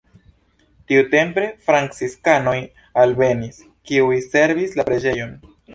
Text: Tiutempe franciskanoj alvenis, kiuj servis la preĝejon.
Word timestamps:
Tiutempe 0.91 1.45
franciskanoj 1.69 2.57
alvenis, 3.05 3.63
kiuj 3.91 4.21
servis 4.35 4.79
la 4.81 4.91
preĝejon. 4.93 5.43